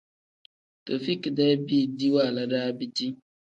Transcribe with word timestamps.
Taufik-dee 0.85 1.55
biidi 1.65 2.07
waala 2.15 2.43
daa 2.51 2.69
biti. 2.77 3.07